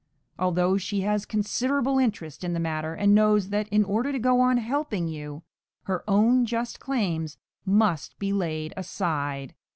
[0.39, 4.39] although she has considerable interest in the matter, and knows that, in order to go
[4.39, 5.43] on helping you,
[5.83, 9.53] her own just claims must be laid aside.